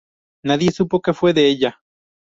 Nadie 0.45 0.71
supo 0.71 0.99
que 0.99 1.13
fue 1.13 1.31
de 1.31 1.47
ella. 1.47 1.79